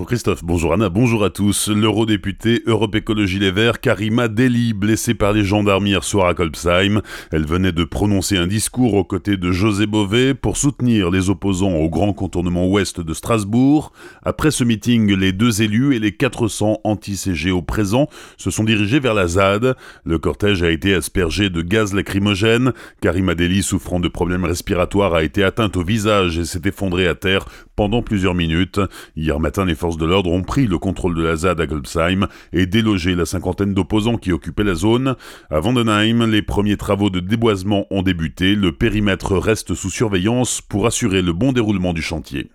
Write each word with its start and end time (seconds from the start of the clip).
Bonjour 0.00 0.08
Christophe, 0.08 0.42
bonjour 0.42 0.72
Anna, 0.72 0.88
bonjour 0.88 1.24
à 1.24 1.28
tous. 1.28 1.68
L'eurodéputée 1.68 2.62
Europe 2.64 2.94
Écologie 2.94 3.38
Les 3.38 3.50
Verts, 3.50 3.80
Karima 3.80 4.28
Deli, 4.28 4.72
blessée 4.72 5.12
par 5.12 5.34
les 5.34 5.44
gendarmes 5.44 5.86
hier 5.86 6.04
soir 6.04 6.26
à 6.26 6.32
Kolbsheim. 6.32 7.02
Elle 7.30 7.44
venait 7.44 7.70
de 7.70 7.84
prononcer 7.84 8.38
un 8.38 8.46
discours 8.46 8.94
aux 8.94 9.04
côtés 9.04 9.36
de 9.36 9.52
José 9.52 9.86
Bové 9.86 10.32
pour 10.32 10.56
soutenir 10.56 11.10
les 11.10 11.28
opposants 11.28 11.74
au 11.74 11.90
grand 11.90 12.14
contournement 12.14 12.66
ouest 12.66 12.98
de 12.98 13.12
Strasbourg. 13.12 13.92
Après 14.22 14.50
ce 14.50 14.64
meeting, 14.64 15.14
les 15.14 15.32
deux 15.32 15.60
élus 15.60 15.94
et 15.94 15.98
les 15.98 16.12
400 16.12 16.80
anti-CGO 16.82 17.60
présents 17.60 18.08
se 18.38 18.50
sont 18.50 18.64
dirigés 18.64 19.00
vers 19.00 19.12
la 19.12 19.26
ZAD. 19.26 19.76
Le 20.04 20.18
cortège 20.18 20.62
a 20.62 20.70
été 20.70 20.94
aspergé 20.94 21.50
de 21.50 21.60
gaz 21.60 21.92
lacrymogène. 21.92 22.72
Karima 23.02 23.34
Deli, 23.34 23.62
souffrant 23.62 24.00
de 24.00 24.08
problèmes 24.08 24.46
respiratoires, 24.46 25.12
a 25.12 25.24
été 25.24 25.44
atteinte 25.44 25.76
au 25.76 25.84
visage 25.84 26.38
et 26.38 26.46
s'est 26.46 26.62
effondrée 26.64 27.06
à 27.06 27.14
terre 27.14 27.44
pendant 27.80 28.02
plusieurs 28.02 28.34
minutes. 28.34 28.78
Hier 29.16 29.40
matin, 29.40 29.64
les 29.64 29.74
forces 29.74 29.96
de 29.96 30.04
l'ordre 30.04 30.30
ont 30.30 30.42
pris 30.42 30.66
le 30.66 30.76
contrôle 30.76 31.14
de 31.14 31.22
la 31.22 31.34
ZAD 31.34 31.62
à 31.62 31.66
Golbsheim 31.66 32.26
et 32.52 32.66
délogé 32.66 33.14
la 33.14 33.24
cinquantaine 33.24 33.72
d'opposants 33.72 34.18
qui 34.18 34.32
occupaient 34.32 34.64
la 34.64 34.74
zone. 34.74 35.14
À 35.48 35.60
Vandenheim, 35.60 36.26
les 36.26 36.42
premiers 36.42 36.76
travaux 36.76 37.08
de 37.08 37.20
déboisement 37.20 37.86
ont 37.90 38.02
débuté. 38.02 38.54
Le 38.54 38.72
périmètre 38.72 39.34
reste 39.34 39.72
sous 39.74 39.88
surveillance 39.88 40.60
pour 40.60 40.86
assurer 40.86 41.22
le 41.22 41.32
bon 41.32 41.52
déroulement 41.52 41.94
du 41.94 42.02
chantier. 42.02 42.50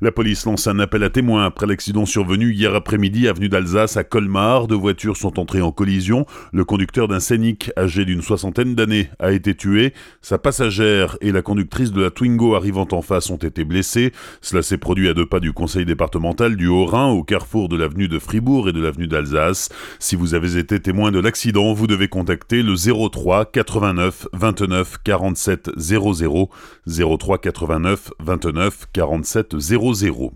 La 0.00 0.12
police 0.12 0.46
lance 0.46 0.66
un 0.66 0.78
appel 0.78 1.02
à 1.02 1.10
témoins 1.10 1.44
après 1.44 1.66
l'accident 1.66 2.06
survenu 2.06 2.52
hier 2.52 2.74
après-midi 2.74 3.28
avenue 3.28 3.48
d'Alsace 3.48 3.96
à 3.96 4.04
Colmar. 4.04 4.66
Deux 4.66 4.76
voitures 4.76 5.16
sont 5.16 5.38
entrées 5.38 5.60
en 5.60 5.72
collision. 5.72 6.24
Le 6.52 6.64
conducteur 6.64 7.06
d'un 7.06 7.20
Scénic 7.20 7.70
âgé 7.76 8.04
d'une 8.04 8.22
soixantaine 8.22 8.74
d'années 8.74 9.10
a 9.18 9.32
été 9.32 9.54
tué. 9.54 9.92
Sa 10.22 10.38
passagère 10.38 11.18
et 11.20 11.32
la 11.32 11.42
conductrice 11.42 11.92
de 11.92 12.00
la 12.00 12.10
Twingo 12.10 12.54
arrivant 12.54 12.88
en 12.92 13.02
face 13.02 13.28
ont 13.30 13.36
été 13.36 13.64
blessés. 13.64 14.12
Cela 14.40 14.62
s'est 14.62 14.78
produit 14.78 15.08
à 15.08 15.14
deux 15.14 15.26
pas 15.26 15.40
du 15.40 15.52
conseil 15.52 15.84
départemental 15.84 16.56
du 16.56 16.66
Haut-Rhin 16.66 17.08
au 17.08 17.22
carrefour 17.22 17.68
de 17.68 17.76
l'avenue 17.76 18.08
de 18.08 18.18
Fribourg 18.18 18.68
et 18.68 18.72
de 18.72 18.80
l'avenue 18.80 19.06
d'Alsace. 19.06 19.68
Si 19.98 20.16
vous 20.16 20.34
avez 20.34 20.56
été 20.56 20.80
témoin 20.80 21.10
de 21.10 21.20
l'accident, 21.20 21.74
vous 21.74 21.86
devez 21.86 22.08
contacter 22.08 22.62
le 22.62 22.74
03 22.74 23.50
89 23.50 24.28
29 24.32 24.96
47 25.04 25.70
00 25.76 26.50
03 26.86 27.38
89 27.38 28.10
29 28.20 28.86
47 28.92 29.49
00. 29.58 30.32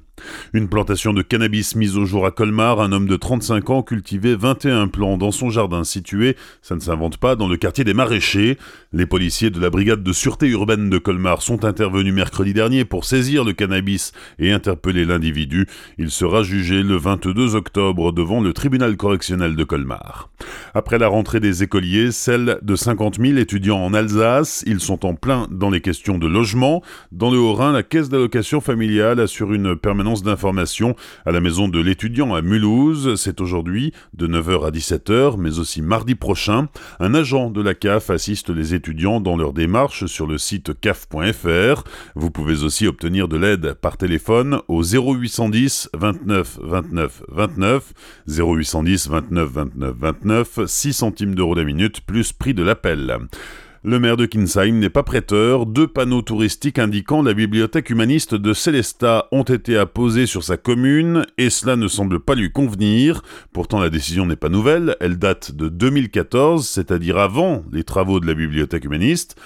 Une 0.52 0.68
plantation 0.68 1.12
de 1.12 1.22
cannabis 1.22 1.74
mise 1.74 1.96
au 1.96 2.04
jour 2.04 2.24
à 2.24 2.30
Colmar, 2.30 2.80
un 2.80 2.92
homme 2.92 3.08
de 3.08 3.16
35 3.16 3.70
ans 3.70 3.82
cultivait 3.82 4.36
21 4.36 4.88
plants 4.88 5.18
dans 5.18 5.32
son 5.32 5.50
jardin 5.50 5.84
situé, 5.84 6.36
ça 6.62 6.74
ne 6.74 6.80
s'invente 6.80 7.16
pas, 7.18 7.36
dans 7.36 7.48
le 7.48 7.56
quartier 7.56 7.84
des 7.84 7.94
Maraîchers. 7.94 8.58
Les 8.92 9.06
policiers 9.06 9.50
de 9.50 9.60
la 9.60 9.70
brigade 9.70 10.02
de 10.02 10.12
sûreté 10.12 10.48
urbaine 10.48 10.88
de 10.88 10.98
Colmar 10.98 11.42
sont 11.42 11.64
intervenus 11.64 12.14
mercredi 12.14 12.54
dernier 12.54 12.84
pour 12.84 13.04
saisir 13.04 13.44
le 13.44 13.52
cannabis 13.52 14.12
et 14.38 14.52
interpeller 14.52 15.04
l'individu. 15.04 15.66
Il 15.98 16.10
sera 16.10 16.42
jugé 16.42 16.82
le 16.82 16.96
22 16.96 17.56
octobre 17.56 18.12
devant 18.12 18.40
le 18.40 18.52
tribunal 18.52 18.96
correctionnel 18.96 19.56
de 19.56 19.64
Colmar. 19.64 20.30
Après 20.77 20.98
la 20.98 21.06
rentrée 21.06 21.39
des 21.39 21.62
écoliers, 21.62 22.11
celle 22.11 22.58
de 22.62 22.75
50 22.75 23.20
000 23.20 23.39
étudiants 23.39 23.78
en 23.78 23.94
Alsace, 23.94 24.64
ils 24.67 24.80
sont 24.80 25.06
en 25.06 25.14
plein 25.14 25.47
dans 25.53 25.70
les 25.70 25.80
questions 25.80 26.19
de 26.19 26.27
logement. 26.27 26.83
Dans 27.12 27.30
le 27.30 27.39
Haut-Rhin, 27.39 27.70
la 27.70 27.84
caisse 27.84 28.08
d'allocation 28.08 28.61
familiale 28.61 29.20
assure 29.20 29.52
une 29.52 29.77
permanence 29.77 30.25
d'information 30.25 30.97
à 31.27 31.30
la 31.30 31.41
maison 31.41 31.69
de 31.69 31.78
l'étudiant 31.78 32.34
à 32.34 32.42
Mulhouse. 32.42 33.14
C'est 33.14 33.41
aujourd'hui 33.41 33.92
de 34.14 34.27
9h 34.27 34.67
à 34.67 34.70
17h, 34.72 35.36
mais 35.39 35.61
aussi 35.61 35.80
mardi 35.80 36.17
prochain. 36.17 36.67
Un 36.98 37.14
agent 37.14 37.50
de 37.50 37.62
la 37.62 37.75
CAF 37.75 38.11
assiste 38.11 38.50
les 38.50 38.75
étudiants 38.75 39.20
dans 39.20 39.36
leur 39.36 39.52
démarche 39.52 40.06
sur 40.06 40.27
le 40.27 40.39
site 40.39 40.72
caf.fr. 40.80 41.84
Vous 42.17 42.33
pouvez 42.33 42.64
aussi 42.64 42.89
obtenir 42.89 43.28
de 43.28 43.36
l'aide 43.36 43.75
par 43.75 43.97
téléphone 43.97 44.58
au 44.67 44.83
0810 44.83 45.91
29 45.95 46.58
29 46.62 47.22
29 47.28 47.92
0810 48.27 49.08
29 49.08 49.50
29 49.52 49.95
29 49.97 50.63
6 50.66 50.92
centimes 50.92 51.34
d'euros 51.34 51.54
la 51.54 51.64
minute 51.64 52.00
plus 52.00 52.32
prix 52.32 52.54
de 52.54 52.62
l'appel. 52.62 53.18
Le 53.86 54.00
maire 54.00 54.16
de 54.16 54.24
Kinsheim 54.24 54.78
n'est 54.78 54.89
pas 54.89 55.02
prêteur. 55.02 55.66
Deux 55.66 55.86
panneaux 55.86 56.22
touristiques 56.22 56.78
indiquant 56.78 57.20
la 57.20 57.34
bibliothèque 57.34 57.90
humaniste 57.90 58.34
de 58.34 58.55
Célestat 58.55 59.28
ont 59.30 59.42
été 59.42 59.77
apposés 59.77 60.24
sur 60.24 60.42
sa 60.42 60.56
commune 60.56 61.27
et 61.36 61.50
cela 61.50 61.77
ne 61.77 61.86
semble 61.86 62.18
pas 62.18 62.34
lui 62.34 62.50
convenir. 62.50 63.22
Pourtant, 63.52 63.78
la 63.78 63.90
décision 63.90 64.24
n'est 64.24 64.36
pas 64.36 64.48
nouvelle. 64.48 64.96
Elle 65.00 65.18
date 65.18 65.52
de 65.52 65.68
2014, 65.68 66.66
c'est-à-dire 66.66 67.18
avant 67.18 67.62
les 67.72 67.84
travaux 67.84 68.20
de 68.20 68.27
la 68.27 68.33
bibliothèque 68.33 68.86
humaniste. 68.86 69.36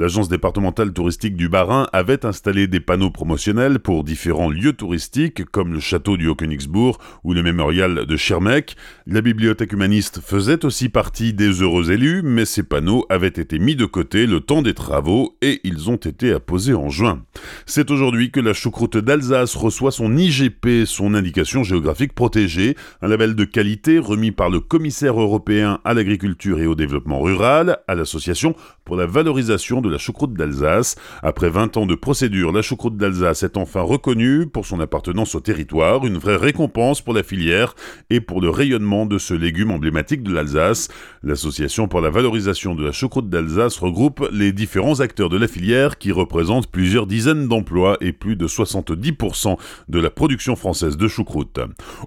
L'agence 0.00 0.28
départementale 0.28 0.92
touristique 0.92 1.34
du 1.34 1.48
Bas-Rhin 1.48 1.88
avait 1.92 2.24
installé 2.24 2.68
des 2.68 2.78
panneaux 2.78 3.10
promotionnels 3.10 3.80
pour 3.80 4.04
différents 4.04 4.48
lieux 4.48 4.72
touristiques 4.72 5.44
comme 5.46 5.72
le 5.72 5.80
château 5.80 6.16
du 6.16 6.28
Haut-Königsbourg 6.28 6.98
ou 7.24 7.34
le 7.34 7.42
mémorial 7.42 8.06
de 8.06 8.16
Schirmeck. 8.16 8.76
La 9.08 9.22
bibliothèque 9.22 9.72
humaniste 9.72 10.20
faisait 10.20 10.64
aussi 10.64 10.88
partie 10.88 11.34
des 11.34 11.50
heureux 11.50 11.90
élus, 11.90 12.22
mais 12.22 12.44
ces 12.44 12.62
panneaux 12.62 13.06
avaient 13.08 13.26
été 13.26 13.58
mis 13.58 13.74
de 13.74 13.86
côté 13.86 14.26
le 14.26 14.38
temps 14.38 14.62
des 14.62 14.72
travaux 14.72 15.36
et 15.42 15.60
ils 15.64 15.90
ont 15.90 15.96
été 15.96 16.32
apposés 16.32 16.74
en 16.74 16.90
juin. 16.90 17.24
C'est 17.66 17.90
aujourd'hui 17.90 18.30
que 18.30 18.38
la 18.38 18.52
choucroute 18.52 18.98
d'Alsace 18.98 19.56
reçoit 19.56 19.90
son 19.90 20.16
IGP, 20.16 20.84
son 20.84 21.12
indication 21.14 21.64
géographique 21.64 22.12
protégée, 22.12 22.76
un 23.02 23.08
label 23.08 23.34
de 23.34 23.44
qualité 23.44 23.98
remis 23.98 24.30
par 24.30 24.48
le 24.48 24.60
commissaire 24.60 25.20
européen 25.20 25.80
à 25.84 25.92
l'agriculture 25.92 26.60
et 26.60 26.68
au 26.68 26.76
développement 26.76 27.20
rural, 27.20 27.78
à 27.88 27.96
l'association 27.96 28.54
pour 28.84 28.94
la 28.94 29.06
valorisation 29.06 29.80
de 29.80 29.87
la 29.88 29.98
choucroute 29.98 30.34
d'Alsace. 30.34 30.96
Après 31.22 31.50
20 31.50 31.76
ans 31.76 31.86
de 31.86 31.94
procédure, 31.94 32.52
la 32.52 32.62
choucroute 32.62 32.96
d'Alsace 32.96 33.42
est 33.42 33.56
enfin 33.56 33.80
reconnue 33.80 34.46
pour 34.46 34.66
son 34.66 34.80
appartenance 34.80 35.34
au 35.34 35.40
territoire, 35.40 36.06
une 36.06 36.18
vraie 36.18 36.36
récompense 36.36 37.00
pour 37.00 37.14
la 37.14 37.22
filière 37.22 37.74
et 38.10 38.20
pour 38.20 38.40
le 38.40 38.50
rayonnement 38.50 39.06
de 39.06 39.18
ce 39.18 39.34
légume 39.34 39.70
emblématique 39.70 40.22
de 40.22 40.32
l'Alsace. 40.32 40.88
L'association 41.22 41.88
pour 41.88 42.00
la 42.00 42.10
valorisation 42.10 42.74
de 42.74 42.84
la 42.84 42.92
choucroute 42.92 43.28
d'Alsace 43.28 43.78
regroupe 43.78 44.28
les 44.32 44.52
différents 44.52 45.00
acteurs 45.00 45.28
de 45.28 45.36
la 45.36 45.48
filière 45.48 45.98
qui 45.98 46.12
représentent 46.12 46.70
plusieurs 46.70 47.06
dizaines 47.06 47.48
d'emplois 47.48 47.96
et 48.00 48.12
plus 48.12 48.36
de 48.36 48.46
70% 48.46 49.56
de 49.88 49.98
la 50.00 50.10
production 50.10 50.56
française 50.56 50.96
de 50.96 51.08
choucroute. 51.08 51.58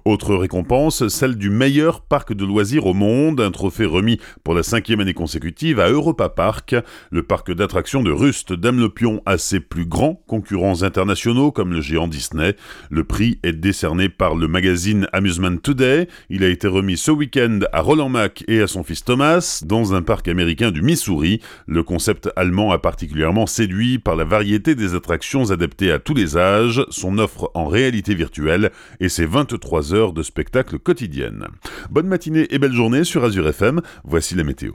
Autre 0.04 0.34
récompense, 0.34 1.08
celle 1.08 1.36
du 1.36 1.50
meilleur 1.50 2.00
parc 2.00 2.32
de 2.32 2.44
loisirs 2.44 2.86
au 2.86 2.94
monde, 2.94 3.40
un 3.40 3.50
trophée 3.50 3.84
remis 3.84 4.18
pour 4.44 4.54
la 4.54 4.62
cinquième 4.62 5.00
année 5.00 5.14
consécutive 5.14 5.80
à 5.80 5.88
Europa 5.88 6.28
Park, 6.28 6.74
le 7.10 7.22
parc 7.22 7.50
d'attraction 7.62 8.02
de 8.02 8.10
Rust 8.10 8.52
Damelopion 8.52 9.22
à 9.24 9.38
ses 9.38 9.60
plus 9.60 9.86
grands 9.86 10.20
concurrents 10.26 10.82
internationaux 10.82 11.52
comme 11.52 11.72
le 11.72 11.80
géant 11.80 12.08
Disney. 12.08 12.56
Le 12.90 13.04
prix 13.04 13.38
est 13.44 13.52
décerné 13.52 14.08
par 14.08 14.34
le 14.34 14.48
magazine 14.48 15.06
Amusement 15.12 15.58
Today. 15.58 16.08
Il 16.28 16.42
a 16.42 16.48
été 16.48 16.66
remis 16.66 16.96
ce 16.96 17.12
week-end 17.12 17.60
à 17.72 17.80
Roland 17.80 18.08
Mack 18.08 18.42
et 18.48 18.60
à 18.60 18.66
son 18.66 18.82
fils 18.82 19.04
Thomas 19.04 19.62
dans 19.64 19.94
un 19.94 20.02
parc 20.02 20.26
américain 20.26 20.72
du 20.72 20.82
Missouri. 20.82 21.40
Le 21.68 21.84
concept 21.84 22.30
allemand 22.34 22.72
a 22.72 22.78
particulièrement 22.78 23.46
séduit 23.46 24.00
par 24.00 24.16
la 24.16 24.24
variété 24.24 24.74
des 24.74 24.96
attractions 24.96 25.52
adaptées 25.52 25.92
à 25.92 26.00
tous 26.00 26.14
les 26.14 26.36
âges, 26.36 26.84
son 26.90 27.16
offre 27.18 27.52
en 27.54 27.68
réalité 27.68 28.16
virtuelle 28.16 28.72
et 28.98 29.08
ses 29.08 29.24
23 29.24 29.94
heures 29.94 30.12
de 30.12 30.24
spectacle 30.24 30.80
quotidiennes. 30.80 31.46
Bonne 31.90 32.08
matinée 32.08 32.48
et 32.50 32.58
belle 32.58 32.72
journée 32.72 33.04
sur 33.04 33.22
Azure 33.22 33.46
FM. 33.46 33.82
Voici 34.02 34.34
la 34.34 34.42
météo. 34.42 34.72